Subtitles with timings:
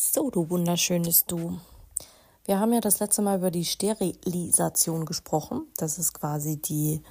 [0.00, 1.58] So, du wunderschönes Du.
[2.44, 5.66] Wir haben ja das letzte Mal über die Sterilisation gesprochen.
[5.76, 7.02] Das ist quasi die,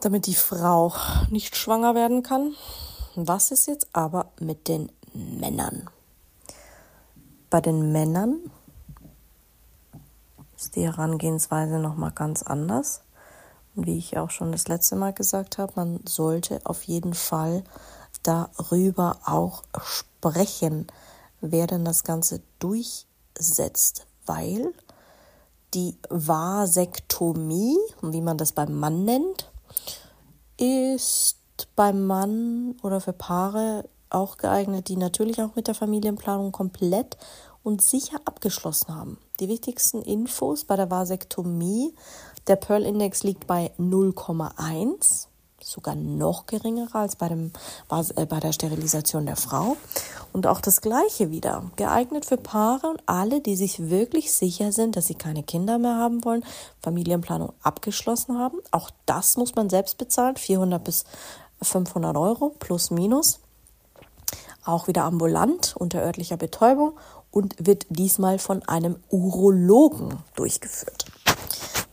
[0.00, 0.92] damit die Frau
[1.30, 2.54] nicht schwanger werden kann.
[3.14, 5.88] Was ist jetzt aber mit den Männern?
[7.48, 8.50] Bei den Männern
[10.58, 13.00] ist die Herangehensweise nochmal ganz anders.
[13.74, 17.64] Und wie ich auch schon das letzte Mal gesagt habe, man sollte auf jeden Fall
[18.22, 20.86] darüber auch sprechen
[21.50, 24.72] wer denn das Ganze durchsetzt, weil
[25.74, 29.50] die Vasektomie, wie man das beim Mann nennt,
[30.56, 31.36] ist
[31.76, 37.16] beim Mann oder für Paare auch geeignet, die natürlich auch mit der Familienplanung komplett
[37.62, 39.18] und sicher abgeschlossen haben.
[39.40, 41.92] Die wichtigsten Infos bei der Vasektomie,
[42.46, 45.26] der Pearl-Index liegt bei 0,1
[45.64, 47.52] sogar noch geringerer als bei, dem,
[47.90, 49.76] äh, bei der Sterilisation der Frau.
[50.32, 54.96] Und auch das Gleiche wieder, geeignet für Paare und alle, die sich wirklich sicher sind,
[54.96, 56.44] dass sie keine Kinder mehr haben wollen,
[56.82, 58.58] Familienplanung abgeschlossen haben.
[58.70, 61.04] Auch das muss man selbst bezahlen, 400 bis
[61.62, 63.40] 500 Euro plus minus.
[64.64, 66.92] Auch wieder ambulant unter örtlicher Betäubung
[67.30, 71.06] und wird diesmal von einem Urologen durchgeführt.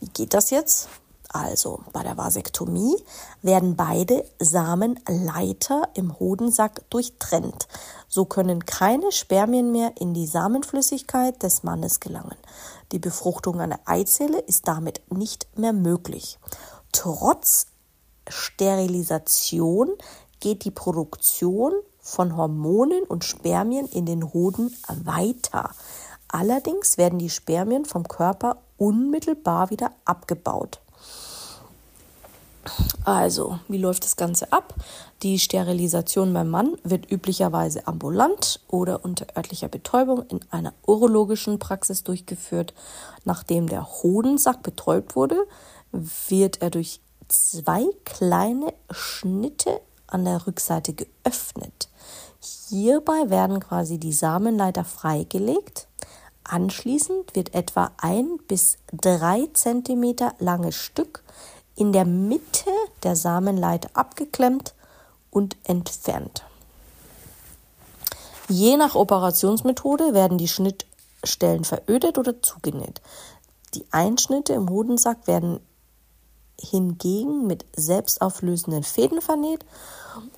[0.00, 0.88] Wie geht das jetzt?
[1.32, 2.94] Also bei der Vasektomie
[3.40, 7.68] werden beide Samenleiter im Hodensack durchtrennt.
[8.06, 12.36] So können keine Spermien mehr in die Samenflüssigkeit des Mannes gelangen.
[12.92, 16.38] Die Befruchtung einer Eizelle ist damit nicht mehr möglich.
[16.92, 17.68] Trotz
[18.28, 19.90] Sterilisation
[20.40, 25.70] geht die Produktion von Hormonen und Spermien in den Hoden weiter.
[26.28, 30.81] Allerdings werden die Spermien vom Körper unmittelbar wieder abgebaut.
[33.04, 34.74] Also, wie läuft das Ganze ab?
[35.22, 42.04] Die Sterilisation beim Mann wird üblicherweise ambulant oder unter örtlicher Betäubung in einer urologischen Praxis
[42.04, 42.74] durchgeführt.
[43.24, 45.46] Nachdem der Hodensack betäubt wurde,
[45.90, 51.88] wird er durch zwei kleine Schnitte an der Rückseite geöffnet.
[52.68, 55.88] Hierbei werden quasi die Samenleiter freigelegt.
[56.44, 61.22] Anschließend wird etwa ein bis drei Zentimeter langes Stück
[61.82, 62.70] in der Mitte
[63.02, 64.72] der Samenleiter abgeklemmt
[65.32, 66.44] und entfernt.
[68.48, 73.02] Je nach Operationsmethode werden die Schnittstellen verödet oder zugenäht.
[73.74, 75.58] Die Einschnitte im Hodensack werden
[76.56, 79.64] hingegen mit selbstauflösenden Fäden vernäht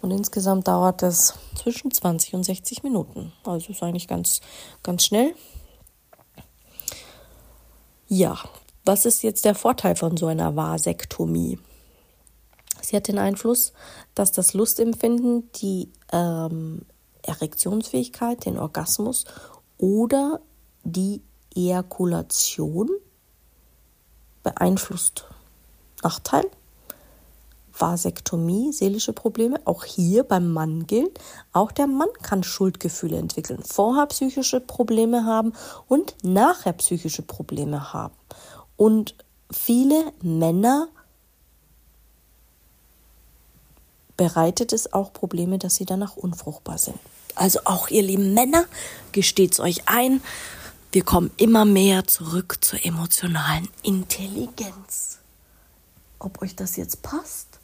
[0.00, 3.34] und insgesamt dauert es zwischen 20 und 60 Minuten.
[3.44, 4.41] Also ist eigentlich ganz,
[4.82, 5.34] ganz schnell.
[8.09, 8.38] Ja,
[8.84, 11.59] was ist jetzt der Vorteil von so einer Vasektomie?
[12.83, 13.72] Sie hat den Einfluss,
[14.15, 16.83] dass das Lustempfinden, die ähm,
[17.23, 19.25] Erektionsfähigkeit, den Orgasmus
[19.78, 20.41] oder
[20.83, 21.23] die
[21.55, 22.91] Ejakulation
[24.43, 25.25] beeinflusst.
[26.03, 26.44] Nachteil?
[27.77, 31.19] Vasektomie, seelische Probleme, auch hier beim Mann gilt,
[31.53, 35.55] auch der Mann kann Schuldgefühle entwickeln, vorher psychische Probleme haben
[35.89, 38.15] und nachher psychische Probleme haben.
[38.77, 39.15] Und
[39.51, 40.89] viele Männer
[44.17, 46.99] bereitet es auch Probleme, dass sie danach unfruchtbar sind.
[47.35, 48.65] Also auch ihr lieben Männer,
[49.12, 50.23] gesteht's euch ein,
[50.93, 55.19] wir kommen immer mehr zurück zur emotionalen Intelligenz.
[56.21, 57.59] Ob euch das jetzt passt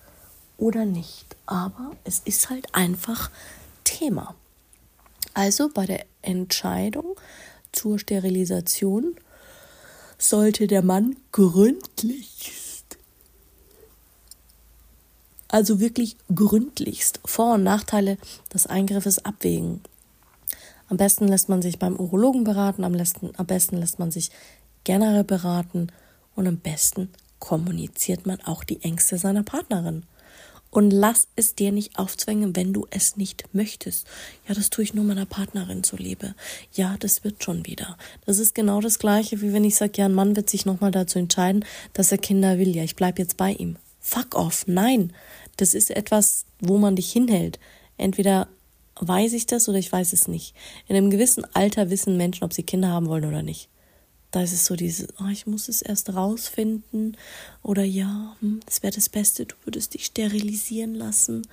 [0.59, 3.31] oder nicht, aber es ist halt einfach
[3.85, 4.35] Thema.
[5.33, 7.15] Also bei der Entscheidung
[7.71, 9.15] zur Sterilisation
[10.21, 12.99] sollte der Mann gründlichst,
[15.49, 18.19] also wirklich gründlichst Vor- und Nachteile
[18.53, 19.81] des Eingriffes abwägen.
[20.89, 24.31] Am besten lässt man sich beim Urologen beraten, am besten, am besten lässt man sich
[24.85, 25.89] generell beraten
[26.35, 27.09] und am besten
[27.39, 30.05] kommuniziert man auch die Ängste seiner Partnerin.
[30.71, 34.07] Und lass es dir nicht aufzwängen, wenn du es nicht möchtest.
[34.49, 36.35] Ja, das tue ich nur meiner Partnerin zuliebe.
[36.73, 37.99] Ja, das wird schon wieder.
[38.25, 40.93] Das ist genau das Gleiche, wie wenn ich sage, ja, ein Mann wird sich nochmal
[40.93, 42.75] dazu entscheiden, dass er Kinder will.
[42.75, 43.77] Ja, ich bleib jetzt bei ihm.
[44.01, 44.65] Fuck off.
[44.67, 45.13] Nein.
[45.57, 47.59] Das ist etwas, wo man dich hinhält.
[47.97, 48.49] Entweder
[49.01, 50.55] weiß ich das oder ich weiß es nicht.
[50.87, 53.69] In einem gewissen Alter wissen Menschen, ob sie Kinder haben wollen oder nicht.
[54.31, 57.17] Da ist es so dieses, oh, ich muss es erst rausfinden
[57.63, 61.47] oder ja, hm, das wäre das Beste, du würdest dich sterilisieren lassen.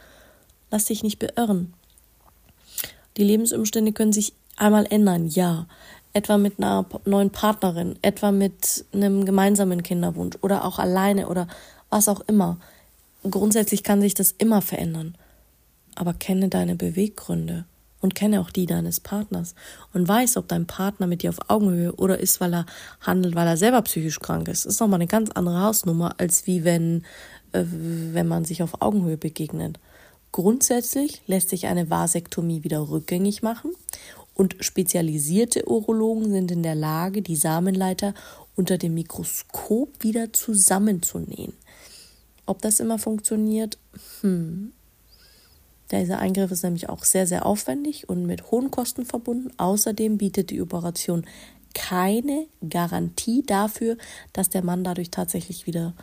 [0.69, 1.73] Lass dich nicht beirren.
[3.17, 5.67] Die Lebensumstände können sich einmal ändern, ja.
[6.13, 11.47] Etwa mit einer neuen Partnerin, etwa mit einem gemeinsamen Kinderwunsch oder auch alleine oder
[11.89, 12.59] was auch immer.
[13.23, 15.15] Grundsätzlich kann sich das immer verändern.
[15.95, 17.65] Aber kenne deine Beweggründe
[18.07, 19.53] und kenne auch die deines Partners
[19.93, 22.65] und weiß, ob dein Partner mit dir auf Augenhöhe oder ist, weil er
[23.01, 24.65] handelt, weil er selber psychisch krank ist.
[24.65, 27.03] Das ist nochmal eine ganz andere Hausnummer, als wie wenn,
[27.51, 29.77] äh, wenn man sich auf Augenhöhe begegnet.
[30.31, 33.71] Grundsätzlich lässt sich eine Vasektomie wieder rückgängig machen
[34.33, 38.13] und spezialisierte Urologen sind in der Lage, die Samenleiter
[38.55, 41.51] unter dem Mikroskop wieder zusammenzunähen.
[42.45, 43.77] Ob das immer funktioniert,
[44.21, 44.71] hm,
[45.91, 49.51] dieser Eingriff ist nämlich auch sehr, sehr aufwendig und mit hohen Kosten verbunden.
[49.57, 51.25] Außerdem bietet die Operation
[51.73, 53.97] keine Garantie dafür,
[54.33, 55.93] dass der Mann dadurch tatsächlich wieder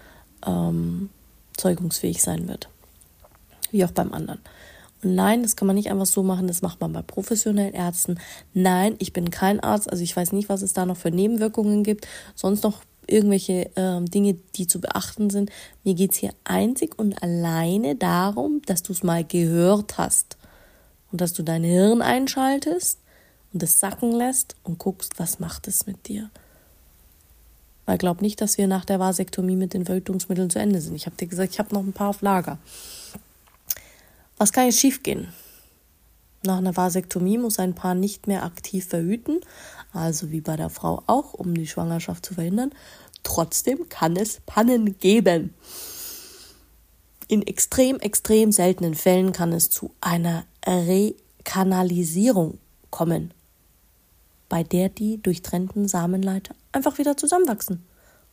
[0.46, 1.10] ähm,
[1.56, 2.68] zeugungsfähig sein wird.
[3.70, 4.40] Wie auch beim anderen.
[5.02, 8.18] Und nein, das kann man nicht einfach so machen, das macht man bei professionellen Ärzten.
[8.54, 11.82] Nein, ich bin kein Arzt, also ich weiß nicht, was es da noch für Nebenwirkungen
[11.82, 12.06] gibt.
[12.34, 15.50] Sonst noch irgendwelche ähm, Dinge, die zu beachten sind.
[15.82, 20.36] Mir geht es hier einzig und alleine darum, dass du es mal gehört hast
[21.12, 22.98] und dass du dein Hirn einschaltest
[23.52, 26.30] und es sacken lässt und guckst, was macht es mit dir.
[27.86, 30.94] Weil glaub nicht, dass wir nach der Vasektomie mit den Verhütungsmitteln zu Ende sind.
[30.94, 32.58] Ich habe dir gesagt, ich habe noch ein paar auf Lager.
[34.38, 35.28] Was kann jetzt schiefgehen?
[36.44, 39.40] Nach einer Vasektomie muss ein Paar nicht mehr aktiv verhüten,
[39.92, 42.72] also wie bei der Frau auch, um die Schwangerschaft zu verhindern.
[43.22, 45.54] Trotzdem kann es Pannen geben.
[47.28, 52.58] In extrem, extrem seltenen Fällen kann es zu einer Rekanalisierung
[52.90, 53.32] kommen,
[54.50, 57.82] bei der die durchtrennten Samenleiter einfach wieder zusammenwachsen.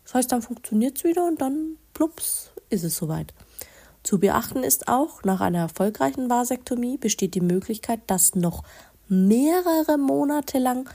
[0.04, 3.34] Das heißt, dann funktioniert es wieder und dann plups ist es soweit.
[4.04, 8.64] Zu beachten ist auch, nach einer erfolgreichen Vasektomie besteht die Möglichkeit, dass noch
[9.08, 10.90] mehrere Monate lang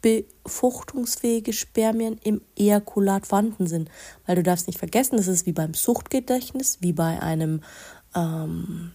[0.00, 3.90] befruchtungsfähige Spermien im Ejakulat vorhanden sind.
[4.26, 7.62] Weil du darfst nicht vergessen, das ist wie beim Suchtgedächtnis, wie bei einem
[8.14, 8.92] ähm,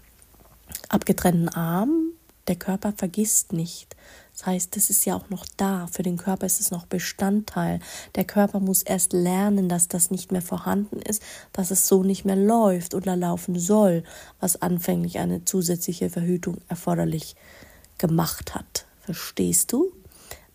[0.90, 2.13] abgetrennten Arm.
[2.48, 3.96] Der Körper vergisst nicht.
[4.34, 5.88] Das heißt, es ist ja auch noch da.
[5.88, 7.80] Für den Körper ist es noch Bestandteil.
[8.16, 11.22] Der Körper muss erst lernen, dass das nicht mehr vorhanden ist,
[11.54, 14.04] dass es so nicht mehr läuft oder laufen soll,
[14.40, 17.36] was anfänglich eine zusätzliche Verhütung erforderlich
[17.98, 18.88] gemacht hat.
[19.02, 19.94] Verstehst du?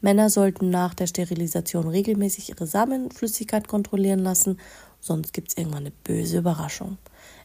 [0.00, 4.60] Männer sollten nach der Sterilisation regelmäßig ihre Samenflüssigkeit kontrollieren lassen,
[5.00, 6.98] sonst gibt es irgendwann eine böse Überraschung.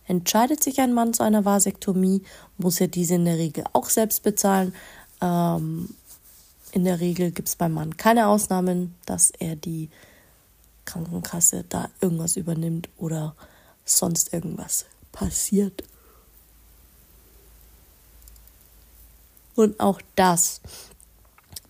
[0.07, 2.23] Entscheidet sich ein Mann zu einer Vasektomie,
[2.57, 4.73] muss er diese in der Regel auch selbst bezahlen.
[5.21, 5.95] Ähm,
[6.71, 9.89] in der Regel gibt es beim Mann keine Ausnahmen, dass er die
[10.85, 13.35] Krankenkasse da irgendwas übernimmt oder
[13.85, 15.83] sonst irgendwas passiert.
[19.55, 20.61] Und auch das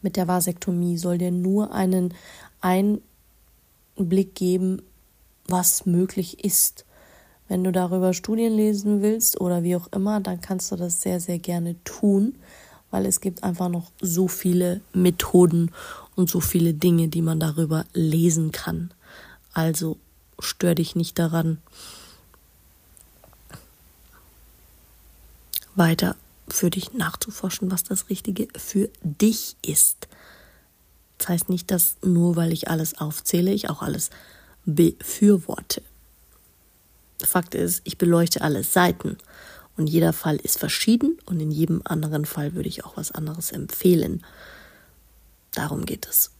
[0.01, 2.13] mit der Vasektomie soll dir nur einen
[2.61, 4.81] Einblick geben,
[5.47, 6.85] was möglich ist.
[7.47, 11.19] Wenn du darüber Studien lesen willst oder wie auch immer, dann kannst du das sehr,
[11.19, 12.35] sehr gerne tun
[12.93, 15.71] weil es gibt einfach noch so viele Methoden
[16.15, 18.91] und so viele Dinge, die man darüber lesen kann.
[19.51, 19.97] Also
[20.37, 21.57] stör dich nicht daran.
[25.73, 26.15] Weiter
[26.47, 30.07] für dich nachzuforschen, was das Richtige für dich ist.
[31.17, 34.11] Das heißt nicht, dass nur weil ich alles aufzähle, ich auch alles
[34.65, 35.81] befürworte.
[37.25, 39.17] Fakt ist, ich beleuchte alle Seiten
[39.77, 43.51] und jeder Fall ist verschieden und in jedem anderen Fall würde ich auch was anderes
[43.51, 44.23] empfehlen.
[45.53, 46.31] Darum geht es.